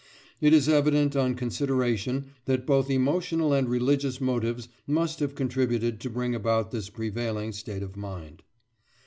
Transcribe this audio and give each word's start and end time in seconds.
It 0.39 0.51
is 0.51 0.67
evident 0.67 1.15
on 1.15 1.35
consideration 1.35 2.31
that 2.45 2.65
both 2.65 2.89
emotional 2.89 3.53
and 3.53 3.69
religious 3.69 4.19
motives 4.19 4.67
must 4.87 5.19
have 5.19 5.35
contributed 5.35 5.99
to 5.99 6.09
bring 6.09 6.33
about 6.33 6.71
this 6.71 6.89
prevailing 6.89 7.51
state 7.51 7.83
of 7.83 7.95
mind." 7.95 8.41